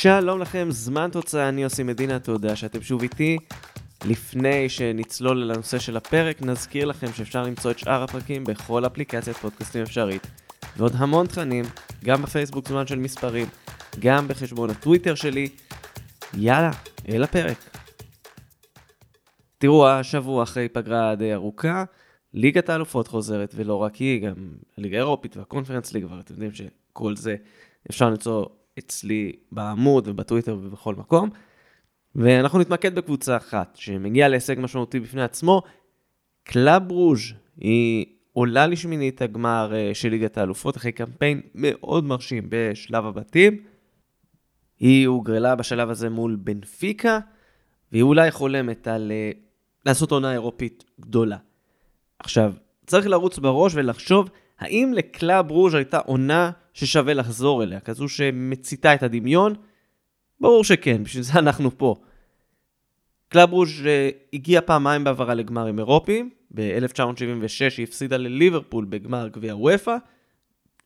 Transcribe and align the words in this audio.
שלום 0.00 0.40
לכם, 0.40 0.66
זמן 0.70 1.10
תוצאה, 1.12 1.48
אני 1.48 1.62
יוסי 1.62 1.82
מדינה, 1.82 2.18
תודה 2.18 2.56
שאתם 2.56 2.82
שוב 2.82 3.02
איתי. 3.02 3.38
לפני 4.04 4.68
שנצלול 4.68 5.36
לנושא 5.44 5.78
של 5.78 5.96
הפרק, 5.96 6.42
נזכיר 6.42 6.84
לכם 6.84 7.06
שאפשר 7.12 7.42
למצוא 7.42 7.70
את 7.70 7.78
שאר 7.78 8.02
הפרקים 8.02 8.44
בכל 8.44 8.86
אפליקציית 8.86 9.36
פודקאסטים 9.36 9.82
אפשרית, 9.82 10.26
ועוד 10.76 10.92
המון 10.96 11.26
תכנים, 11.26 11.64
גם 12.04 12.22
בפייסבוק 12.22 12.68
זמן 12.68 12.86
של 12.86 12.98
מספרים, 12.98 13.46
גם 13.98 14.28
בחשבון 14.28 14.70
הטוויטר 14.70 15.14
שלי. 15.14 15.48
יאללה, 16.34 16.70
אל 17.08 17.22
הפרק. 17.22 17.58
תראו, 19.58 19.88
השבוע 19.88 20.42
אחרי 20.42 20.68
פגרה 20.68 21.14
די 21.14 21.34
ארוכה, 21.34 21.84
ליגת 22.34 22.68
האלופות 22.68 23.08
חוזרת, 23.08 23.54
ולא 23.56 23.74
רק 23.74 23.94
היא, 23.94 24.22
גם 24.22 24.34
הליגה 24.78 24.96
האירופית 24.96 25.36
והקונפרנס 25.36 25.92
ליג, 25.92 26.04
ואתם 26.04 26.32
יודעים 26.32 26.52
שכל 26.52 27.16
זה 27.16 27.36
אפשר 27.90 28.10
למצוא 28.10 28.46
אצלי 28.78 29.32
בעמוד 29.52 30.08
ובטוויטר 30.08 30.58
ובכל 30.62 30.94
מקום. 30.94 31.30
ואנחנו 32.14 32.58
נתמקד 32.58 32.94
בקבוצה 32.94 33.36
אחת, 33.36 33.76
שמגיעה 33.80 34.28
להישג 34.28 34.56
משמעותי 34.58 35.00
בפני 35.00 35.22
עצמו. 35.22 35.62
קלאב 36.44 36.90
ברוז' 36.90 37.20
היא 37.56 38.06
עולה 38.32 38.66
לשמינית 38.66 39.22
הגמר 39.22 39.72
אה, 39.74 39.90
של 39.94 40.08
ליגת 40.08 40.38
האלופות 40.38 40.76
אחרי 40.76 40.92
קמפיין 40.92 41.40
מאוד 41.54 42.04
מרשים 42.04 42.46
בשלב 42.48 43.06
הבתים. 43.06 43.62
היא 44.80 45.06
הוגרלה 45.06 45.54
בשלב 45.54 45.90
הזה 45.90 46.10
מול 46.10 46.36
בנפיקה, 46.36 47.18
והיא 47.92 48.02
אולי 48.02 48.30
חולמת 48.30 48.88
על 48.88 49.12
אה, 49.12 49.30
לעשות 49.86 50.10
עונה 50.10 50.32
אירופית 50.32 50.84
גדולה. 51.00 51.36
עכשיו, 52.18 52.52
צריך 52.86 53.06
לרוץ 53.06 53.38
בראש 53.38 53.72
ולחשוב 53.74 54.30
האם 54.58 54.92
לקלאב 54.94 55.50
ברוז' 55.50 55.74
הייתה 55.74 55.98
עונה 55.98 56.50
ששווה 56.78 57.14
לחזור 57.14 57.62
אליה, 57.62 57.80
כזו 57.80 58.08
שמציתה 58.08 58.94
את 58.94 59.02
הדמיון? 59.02 59.54
ברור 60.40 60.64
שכן, 60.64 61.04
בשביל 61.04 61.22
זה 61.22 61.32
אנחנו 61.32 61.78
פה. 61.78 61.96
קלאב 63.28 63.52
ברוז' 63.52 63.86
אה, 63.86 64.10
הגיע 64.32 64.60
פעמיים 64.60 65.04
בעברה 65.04 65.34
לגמרים 65.34 65.78
אירופיים, 65.78 66.30
ב-1976 66.54 67.76
היא 67.76 67.84
הפסידה 67.84 68.16
לליברפול 68.16 68.84
בגמר 68.84 69.28
גביע 69.28 69.56
וופא, 69.56 69.96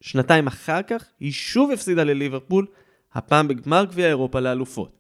שנתיים 0.00 0.46
אחר 0.46 0.82
כך 0.82 1.04
היא 1.20 1.32
שוב 1.32 1.70
הפסידה 1.70 2.04
לליברפול, 2.04 2.66
הפעם 3.12 3.48
בגמר 3.48 3.84
גביע 3.84 4.08
אירופה 4.08 4.40
לאלופות. 4.40 4.98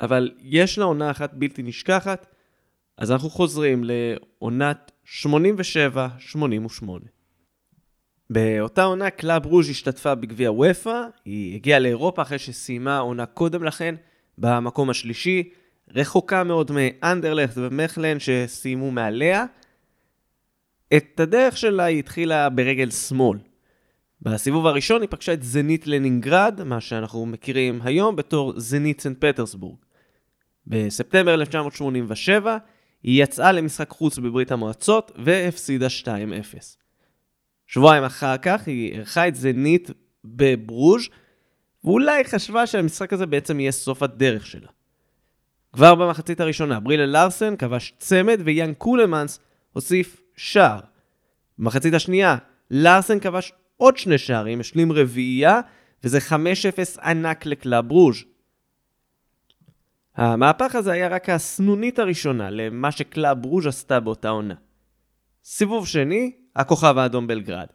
אבל 0.00 0.30
יש 0.40 0.78
לה 0.78 0.84
עונה 0.84 1.10
אחת 1.10 1.34
בלתי 1.34 1.62
נשכחת, 1.62 2.26
אז 2.96 3.12
אנחנו 3.12 3.30
חוזרים 3.30 3.84
לעונת 3.84 4.92
87-88. 5.24 5.26
באותה 8.30 8.84
עונה 8.84 9.10
קלאב 9.10 9.46
ברוז' 9.46 9.70
השתתפה 9.70 10.14
בגביע 10.14 10.52
וופא, 10.52 11.02
היא 11.24 11.54
הגיעה 11.54 11.78
לאירופה 11.78 12.22
אחרי 12.22 12.38
שסיימה 12.38 12.98
עונה 12.98 13.26
קודם 13.26 13.64
לכן 13.64 13.94
במקום 14.38 14.90
השלישי, 14.90 15.50
רחוקה 15.94 16.44
מאוד 16.44 16.70
מאנדרלכט 16.72 17.54
ומכלן 17.56 18.20
שסיימו 18.20 18.90
מעליה. 18.90 19.44
את 20.96 21.20
הדרך 21.20 21.56
שלה 21.56 21.84
היא 21.84 21.98
התחילה 21.98 22.48
ברגל 22.48 22.90
שמאל. 22.90 23.38
בסיבוב 24.22 24.66
הראשון 24.66 25.00
היא 25.00 25.08
פגשה 25.10 25.32
את 25.32 25.42
זנית 25.42 25.86
לנינגרד, 25.86 26.60
מה 26.64 26.80
שאנחנו 26.80 27.26
מכירים 27.26 27.80
היום 27.84 28.16
בתור 28.16 28.60
זנית 28.60 29.00
סנט 29.00 29.24
פטרסבורג. 29.24 29.76
בספטמבר 30.66 31.34
1987 31.34 32.56
היא 33.02 33.22
יצאה 33.22 33.52
למשחק 33.52 33.90
חוץ 33.90 34.18
בברית 34.18 34.52
המועצות 34.52 35.12
והפסידה 35.24 35.86
2-0. 36.04 36.08
שבועיים 37.66 38.04
אחר 38.04 38.36
כך 38.42 38.66
היא 38.66 38.92
אירחה 38.92 39.28
את 39.28 39.34
זנית 39.34 39.90
בברוז' 40.24 41.08
ואולי 41.84 42.24
חשבה 42.24 42.66
שהמשחק 42.66 43.12
הזה 43.12 43.26
בעצם 43.26 43.60
יהיה 43.60 43.72
סוף 43.72 44.02
הדרך 44.02 44.46
שלה. 44.46 44.68
כבר 45.72 45.94
במחצית 45.94 46.40
הראשונה 46.40 46.80
ברילה 46.80 47.06
לארסן 47.06 47.56
כבש 47.56 47.92
צמד 47.98 48.40
ויאן 48.44 48.74
קולמאנס 48.74 49.40
הוסיף 49.72 50.22
שער. 50.36 50.80
במחצית 51.58 51.94
השנייה 51.94 52.36
לארסן 52.70 53.20
כבש 53.20 53.52
עוד 53.76 53.96
שני 53.96 54.18
שערים, 54.18 54.60
השלים 54.60 54.92
רביעייה, 54.92 55.60
וזה 56.04 56.18
5-0 56.98 57.00
ענק 57.02 57.46
לקלאב 57.46 57.90
ברוז'. 57.90 58.24
המהפך 60.16 60.74
הזה 60.74 60.92
היה 60.92 61.08
רק 61.08 61.28
הסנונית 61.28 61.98
הראשונה 61.98 62.50
למה 62.50 62.90
שקלאב 62.90 63.44
ברוז' 63.44 63.66
עשתה 63.66 64.00
באותה 64.00 64.28
עונה. 64.28 64.54
סיבוב 65.44 65.86
שני, 65.86 66.32
הכוכב 66.56 66.98
האדום 66.98 67.26
בלגרד. 67.26 67.66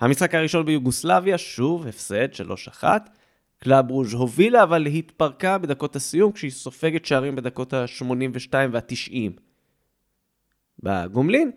המשחק 0.00 0.34
הראשון 0.34 0.66
ביוגוסלביה, 0.66 1.38
שוב 1.38 1.86
הפסד 1.86 2.28
3-1. 2.80 2.84
קלאב 3.58 3.90
ברוז' 3.90 4.12
הובילה 4.12 4.62
אבל 4.62 4.86
התפרקה 4.86 5.58
בדקות 5.58 5.96
הסיום 5.96 6.32
כשהיא 6.32 6.50
סופגת 6.50 7.04
שערים 7.04 7.36
בדקות 7.36 7.72
ה-82 7.74 8.54
וה-90. 8.72 9.40
בגומלין 10.82 11.50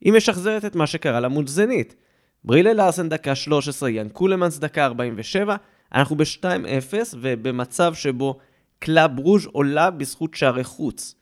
היא 0.00 0.12
משחזרת 0.12 0.64
את 0.64 0.74
מה 0.74 0.86
שקרה 0.86 1.20
לה 1.20 1.28
מול 1.28 1.46
זנית. 1.46 1.96
ברילה 2.44 2.72
לארסן 2.72 3.08
דקה 3.08 3.34
13, 3.34 3.90
יאן 3.90 4.08
קולמנס 4.08 4.58
דקה 4.58 4.84
47, 4.84 5.56
אנחנו 5.94 6.16
ב-2-0 6.16 6.94
ובמצב 7.20 7.94
שבו 7.94 8.38
קלאב 8.78 9.18
ברוז' 9.18 9.46
עולה 9.46 9.90
בזכות 9.90 10.34
שערי 10.34 10.64
חוץ. 10.64 11.14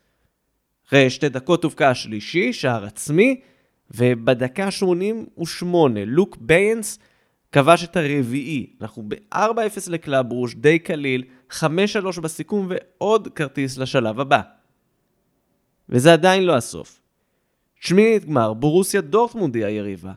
אחרי 0.87 1.09
שתי 1.09 1.29
דקות 1.29 1.63
הובקע 1.63 1.89
השלישי, 1.89 2.53
שער 2.53 2.85
עצמי, 2.85 3.41
ובדקה 3.91 4.71
88 4.71 6.05
לוק 6.05 6.37
ביינס 6.41 6.99
כבש 7.51 7.83
את 7.83 7.97
הרביעי. 7.97 8.73
אנחנו 8.81 9.03
ב-4-0 9.07 9.89
לקלאב 9.89 10.31
ברוז' 10.31 10.55
די 10.55 10.79
קליל, 10.79 11.23
5-3 11.51 11.63
בסיכום 12.21 12.69
ועוד 12.69 13.27
כרטיס 13.35 13.77
לשלב 13.77 14.19
הבא. 14.19 14.41
וזה 15.89 16.13
עדיין 16.13 16.43
לא 16.43 16.55
הסוף. 16.55 17.01
שמינית 17.79 18.25
גמר, 18.25 18.53
בורוסיה 18.53 19.01
דורטמונד 19.01 19.55
היא 19.55 19.65
היריבה. 19.65 20.11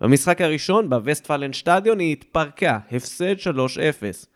במשחק 0.00 0.40
הראשון, 0.40 0.90
בווסטפלן 0.90 1.52
שטדיון, 1.52 1.98
היא 1.98 2.12
התפרקה, 2.12 2.78
הפסד 2.90 3.34
3-0. 3.38 4.26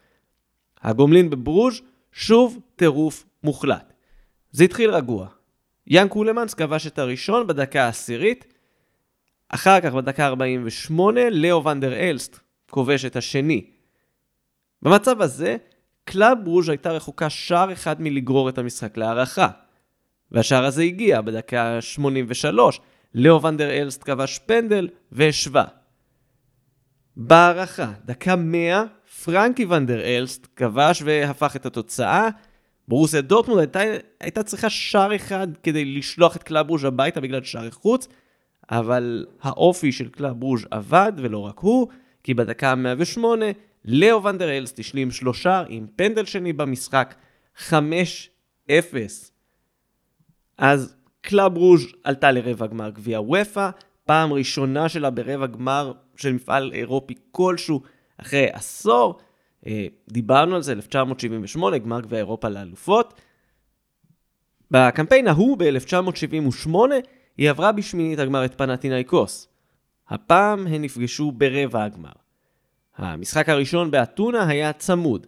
הגומלין 0.83 1.31
בברוז' 1.31 1.81
שוב 2.12 2.59
טירוף 2.77 3.25
מוחלט. 3.44 3.93
זה 4.50 4.65
התחיל 4.65 4.91
רגוע. 4.91 5.28
יאן 5.87 6.09
קולמנס 6.09 6.55
כבש 6.55 6.87
את 6.87 6.99
הראשון 6.99 7.47
בדקה 7.47 7.84
העשירית, 7.84 8.55
אחר 9.48 9.81
כך 9.81 9.92
בדקה 9.92 10.26
48, 10.26 11.31
לאו 11.31 11.64
ונדר 11.64 11.94
אלסט 11.94 12.38
כובש 12.70 13.04
את 13.04 13.16
השני. 13.16 13.70
במצב 14.82 15.22
הזה, 15.22 15.56
קלאב 16.04 16.38
ברוז' 16.47 16.69
הייתה 16.69 16.92
רחוקה 16.92 17.31
שער 17.31 17.72
אחד 17.72 18.03
מלגרור 18.03 18.48
את 18.48 18.58
המשחק 18.58 18.97
להארכה. 18.97 19.49
והשער 20.31 20.64
הזה 20.64 20.82
הגיע 20.82 21.20
בדקה 21.20 21.81
83, 21.81 22.81
לאו 23.14 23.42
ונדר 23.42 23.70
אלסט 23.70 24.04
כבש 24.04 24.38
פנדל 24.38 24.88
והשווה. 25.12 25.64
בהארכה, 27.16 27.93
דקה 28.04 28.37
100, 28.37 28.84
פרנקי 29.25 29.64
ונדר 29.64 30.00
אלסט 30.00 30.47
כבש 30.56 31.03
והפך 31.04 31.56
את 31.56 31.66
התוצאה. 31.66 32.28
בורוסיה 32.88 33.21
דורטמונד 33.20 33.60
הייתה, 33.60 33.81
הייתה 34.20 34.42
צריכה 34.42 34.70
שער 34.70 35.16
אחד 35.16 35.48
כדי 35.62 35.84
לשלוח 35.84 36.37
את 36.37 36.42
קלאב 36.42 36.70
ברוז' 36.71 36.84
הביתה 36.84 37.20
בגלל 37.20 37.44
שער 37.44 37.70
חוץ, 37.70 38.08
אבל 38.71 39.27
האופי 39.43 39.93
של 39.93 40.09
קלאב 40.09 40.43
ברוז' 40.43 40.66
עבד, 40.71 41.12
ולא 41.17 41.39
רק 41.39 41.59
הוא, 41.59 41.89
כי 42.23 42.34
בדקה 42.34 42.73
ה-108, 42.73 43.21
לאו 43.84 44.25
ונדר 44.25 44.56
אלסט 44.56 44.79
השלים 44.79 45.11
שלושה 45.11 45.62
עם 45.69 45.87
פנדל 45.97 46.25
שני 46.25 46.53
במשחק, 46.53 47.15
5-0. 47.69 47.71
אז 50.59 50.97
קלאב 51.21 51.56
ברוז' 51.56 51.87
עלתה 52.05 52.31
לרבע 52.31 52.67
גמר 52.67 52.91
גביע 52.91 53.20
וופא, 53.20 53.70
פעם 54.05 54.32
ראשונה 54.32 54.88
שלה 54.88 55.11
ברבע 55.11 55.47
גמר 55.47 55.93
של 56.17 56.32
מפעל 56.32 56.71
אירופי 56.75 57.14
כלשהו 57.31 57.81
אחרי 58.17 58.47
עשור. 58.53 59.19
אה, 59.67 59.87
דיברנו 60.09 60.56
על 60.56 60.62
זה, 60.62 60.73
1978, 60.73 61.79
גמר 61.79 62.00
גביע 62.00 62.19
אירופה 62.19 62.49
לאלופות. 62.49 63.21
בקמפיין 64.71 65.29
ההוא 65.29 65.59
ב-1978 65.59 66.71
היא 67.38 67.50
עברה 67.50 67.73
בשמינית 67.73 68.19
הגמר 68.19 68.44
את 68.44 68.58
פנטינאיקוס. 68.58 69.49
הפעם 70.08 70.67
הן 70.67 70.82
נפגשו 70.82 71.32
ברבע 71.32 71.85
הגמר. 71.85 72.12
המשחק 72.96 73.49
הראשון 73.49 73.90
באתונה 73.90 74.49
היה 74.49 74.73
צמוד. 74.73 75.26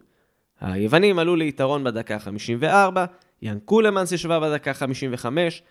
היוונים 0.61 1.19
עלו 1.19 1.35
ליתרון 1.35 1.83
בדקה 1.83 2.19
54, 2.19 3.05
יאן 3.41 3.59
קולמנס 3.65 4.11
השווה 4.11 4.39
בדקה 4.39 4.73
55, 4.73 5.63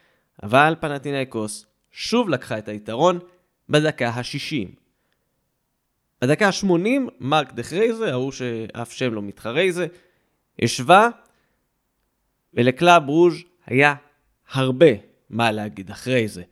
אבל 0.43 0.75
פנטינאיקוס 0.81 1.67
שוב 1.91 2.29
לקחה 2.29 2.59
את 2.59 2.69
היתרון 2.69 3.19
בדקה 3.69 4.09
ה-60. 4.09 4.69
בדקה 6.23 6.47
ה-80, 6.47 7.11
מרק 7.21 7.53
דה 7.53 7.63
חרייזה, 7.63 8.13
ההוא 8.13 8.33
שאף 8.33 8.93
שם 8.93 9.15
לא 9.15 9.23
מתחרז, 9.23 9.87
השווה, 10.63 11.09
ולקלאב 12.55 13.09
ברוז' 13.09 13.35
היה 13.67 13.95
הרבה 14.53 15.10
מה 15.31 15.53
להגיד 15.53 15.91
אחרי 15.91 16.29
זה. 16.29 16.43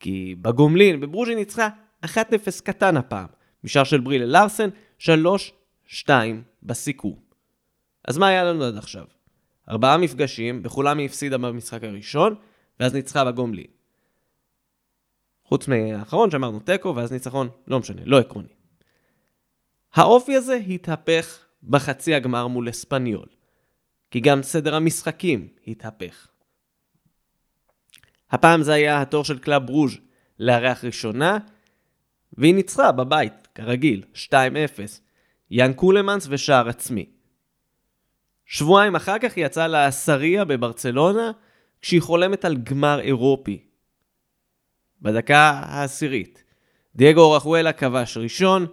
כי 0.00 0.34
בגומלין, 0.42 1.00
בברוז'י 1.00 1.34
ניצחה 1.34 1.68
1-0 2.04 2.08
קטן 2.64 2.96
הפעם, 2.96 3.26
משאר 3.64 3.84
של 3.84 4.00
ברילה 4.00 4.26
לארסן, 4.26 4.68
3-2 4.98 6.08
בסיכום. 6.62 7.16
אז 8.04 8.18
מה 8.18 8.28
היה 8.28 8.44
לנו 8.44 8.64
עד 8.64 8.76
עכשיו? 8.76 9.04
ארבעה 9.68 9.98
מפגשים, 9.98 10.62
בכולם 10.62 10.98
היא 10.98 11.06
הפסידה 11.06 11.38
במשחק 11.38 11.84
הראשון, 11.84 12.34
ואז 12.80 12.94
ניצחה 12.94 13.24
בגומלין. 13.24 13.66
חוץ 15.44 15.68
מהאחרון 15.68 16.30
שאמרנו 16.30 16.60
תיקו, 16.60 16.96
ואז 16.96 17.12
ניצחון, 17.12 17.48
לא 17.66 17.78
משנה, 17.78 18.02
לא 18.04 18.18
עקרוני. 18.18 18.48
האופי 19.94 20.36
הזה 20.36 20.54
התהפך 20.54 21.44
בחצי 21.62 22.14
הגמר 22.14 22.46
מול 22.46 22.68
אספניול, 22.68 23.26
כי 24.10 24.20
גם 24.20 24.42
סדר 24.42 24.74
המשחקים 24.74 25.48
התהפך. 25.66 26.28
הפעם 28.30 28.62
זה 28.62 28.72
היה 28.72 29.02
התור 29.02 29.24
של 29.24 29.38
קלאב 29.38 29.70
ברוז' 29.70 29.96
לארח 30.38 30.84
ראשונה, 30.84 31.38
והיא 32.32 32.54
ניצחה 32.54 32.92
בבית, 32.92 33.48
כרגיל, 33.54 34.02
2-0. 34.14 34.30
יאן 35.50 35.72
קולמנס 35.72 36.26
ושער 36.30 36.68
עצמי. 36.68 37.06
שבועיים 38.46 38.96
אחר 38.96 39.18
כך 39.18 39.36
היא 39.36 39.46
יצאה 39.46 39.68
לסאריה 39.68 40.44
בברצלונה, 40.44 41.30
כשהיא 41.82 42.02
חולמת 42.02 42.44
על 42.44 42.56
גמר 42.56 43.00
אירופי. 43.00 43.62
בדקה 45.02 45.50
העשירית, 45.64 46.44
דייגו 46.94 47.32
אורחואלה 47.32 47.72
כבש 47.72 48.16
ראשון, 48.16 48.66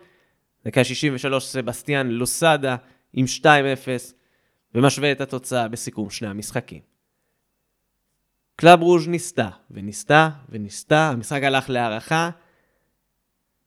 דקה 0.65 0.83
63 0.83 1.45
סבסטיאן 1.45 2.07
לוסדה 2.07 2.75
עם 3.13 3.25
2-0, 3.41 3.47
ומשווה 4.75 5.11
את 5.11 5.21
התוצאה 5.21 5.67
בסיכום 5.67 6.09
שני 6.09 6.27
המשחקים. 6.27 6.94
קלאב 8.55 8.81
ברוז' 8.81 9.07
ניסתה, 9.07 9.49
וניסתה, 9.71 10.29
וניסתה, 10.49 11.09
המשחק 11.09 11.43
הלך 11.43 11.69
להארכה, 11.69 12.29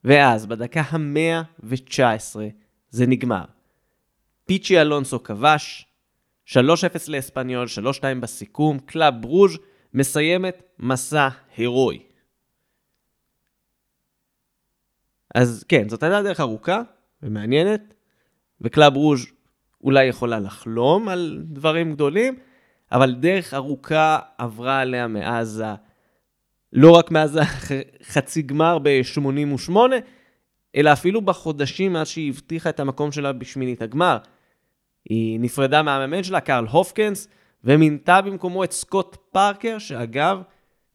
ואז 0.04 0.46
בדקה 0.46 0.80
ה-119 0.80 2.36
זה 2.90 3.06
נגמר. 3.06 3.44
פיצ'י 4.46 4.80
אלונסו 4.80 5.22
כבש, 5.22 5.86
3-0 6.46 6.56
לאספניול, 7.08 7.66
3-2 8.00 8.02
בסיכום, 8.20 8.78
קלאב 8.78 9.14
ברוז' 9.20 9.58
מסיימת 9.94 10.62
מסע 10.78 11.28
הירואי. 11.56 12.02
אז 15.34 15.64
כן, 15.68 15.88
זאת 15.88 16.02
הייתה 16.02 16.22
דרך 16.22 16.40
ארוכה 16.40 16.82
ומעניינת, 17.22 17.94
וקלאב 18.60 18.96
ברוז' 18.96 19.26
אולי 19.84 20.04
יכולה 20.04 20.40
לחלום 20.40 21.08
על 21.08 21.42
דברים 21.44 21.92
גדולים, 21.92 22.38
אבל 22.92 23.14
דרך 23.14 23.54
ארוכה 23.54 24.18
עברה 24.38 24.80
עליה 24.80 25.08
מאז 25.08 25.62
ה... 25.66 25.74
לא 26.72 26.90
רק 26.90 27.10
מאז 27.10 27.38
החצי 27.42 28.42
גמר 28.48 28.78
ב-88, 28.82 29.72
אלא 30.76 30.92
אפילו 30.92 31.22
בחודשים 31.22 31.92
מאז 31.92 32.08
שהיא 32.08 32.32
הבטיחה 32.32 32.70
את 32.70 32.80
המקום 32.80 33.12
שלה 33.12 33.32
בשמינית 33.32 33.82
הגמר. 33.82 34.18
היא 35.08 35.40
נפרדה 35.40 35.82
מהמאמן 35.82 36.22
שלה, 36.22 36.40
קרל 36.40 36.66
הופקנס, 36.66 37.28
ומינתה 37.64 38.20
במקומו 38.20 38.64
את 38.64 38.72
סקוט 38.72 39.16
פארקר, 39.32 39.78
שאגב, 39.78 40.42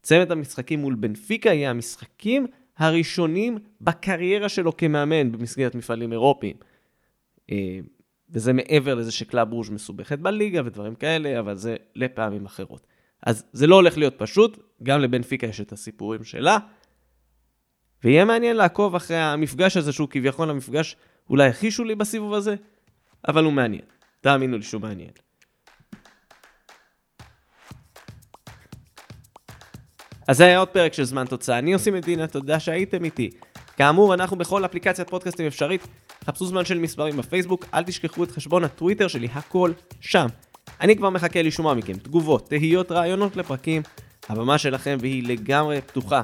צמד 0.02 0.32
המשחקים 0.32 0.80
מול 0.80 0.94
בנפיקה 0.94 1.48
יהיה 1.48 1.70
המשחקים 1.70 2.46
הראשונים 2.78 3.58
בקריירה 3.80 4.48
שלו 4.48 4.76
כמאמן 4.76 5.32
במסגרת 5.32 5.74
מפעלים 5.74 6.12
אירופיים. 6.12 6.56
וזה 8.34 8.52
מעבר 8.52 8.94
לזה 8.94 9.12
שקלאב 9.12 9.52
רוז' 9.52 9.70
מסובכת 9.70 10.18
בליגה 10.18 10.60
ודברים 10.64 10.94
כאלה, 10.94 11.40
אבל 11.40 11.54
זה 11.54 11.76
לפעמים 11.94 12.46
אחרות. 12.46 12.86
אז 13.26 13.44
זה 13.52 13.66
לא 13.66 13.74
הולך 13.74 13.98
להיות 13.98 14.14
פשוט, 14.18 14.58
גם 14.82 15.00
לבנפיקה 15.00 15.46
יש 15.46 15.60
את 15.60 15.72
הסיפורים 15.72 16.24
שלה. 16.24 16.58
ויהיה 18.04 18.24
מעניין 18.24 18.56
לעקוב 18.56 18.94
אחרי 18.94 19.16
המפגש 19.16 19.76
הזה, 19.76 19.92
שהוא 19.92 20.08
כביכול 20.08 20.50
המפגש 20.50 20.96
אולי 21.30 21.48
הכי 21.48 21.70
שולי 21.70 21.94
בסיבוב 21.94 22.34
הזה, 22.34 22.54
אבל 23.28 23.44
הוא 23.44 23.52
מעניין. 23.52 23.84
תאמינו 24.20 24.56
לי 24.56 24.62
שהוא 24.62 24.82
מעניין. 24.82 25.10
אז 30.28 30.36
זה 30.36 30.44
היה 30.44 30.58
עוד 30.58 30.68
פרק 30.68 30.92
של 30.92 31.04
זמן 31.04 31.26
תוצאה. 31.26 31.58
אני 31.58 31.72
עושים 31.72 31.94
מדינה, 31.94 32.26
תודה 32.26 32.60
שהייתם 32.60 33.04
איתי. 33.04 33.30
כאמור, 33.76 34.14
אנחנו 34.14 34.36
בכל 34.36 34.64
אפליקציית 34.64 35.10
פודקאסטים 35.10 35.46
אפשרית. 35.46 35.86
חפשו 36.26 36.46
זמן 36.46 36.64
של 36.64 36.78
מספרים 36.78 37.16
בפייסבוק, 37.16 37.64
אל 37.74 37.82
תשכחו 37.82 38.24
את 38.24 38.30
חשבון 38.30 38.64
הטוויטר 38.64 39.08
שלי, 39.08 39.28
הכל 39.34 39.72
שם. 40.00 40.26
אני 40.80 40.96
כבר 40.96 41.10
מחכה 41.10 41.42
לשמוע 41.42 41.74
מכם 41.74 41.92
תגובות, 41.92 42.48
תהיות, 42.48 42.92
רעיונות 42.92 43.36
לפרקים. 43.36 43.82
הבמה 44.28 44.58
שלכם 44.58 44.96
והיא 45.00 45.28
לגמרי 45.28 45.80
פתוחה. 45.80 46.22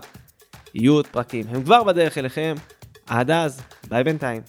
יהיו 0.75 0.95
עוד 0.95 1.07
פרקים, 1.07 1.47
הם 1.49 1.63
כבר 1.63 1.85
בדרך 1.85 2.19
אליכם. 2.19 2.55
עד 3.07 3.31
אז, 3.31 3.63
ביי 3.89 4.05
בינתיים. 4.05 4.43